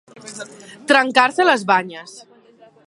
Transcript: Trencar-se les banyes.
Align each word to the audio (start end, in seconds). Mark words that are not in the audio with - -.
Trencar-se 0.91 1.47
les 1.49 1.67
banyes. 1.75 2.19